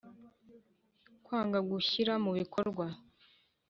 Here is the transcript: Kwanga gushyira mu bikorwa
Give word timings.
Kwanga 1.25 1.59
gushyira 1.69 2.13
mu 2.23 2.31
bikorwa 2.39 2.85